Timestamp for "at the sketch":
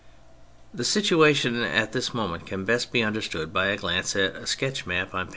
4.15-4.87